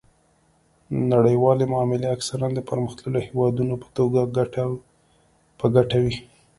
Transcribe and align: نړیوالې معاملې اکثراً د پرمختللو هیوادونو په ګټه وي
نړیوالې 1.13 1.65
معاملې 1.73 2.07
اکثراً 2.15 2.47
د 2.55 2.59
پرمختللو 2.69 3.19
هیوادونو 3.27 3.73
په 5.59 5.65
ګټه 5.75 5.97
وي 6.03 6.17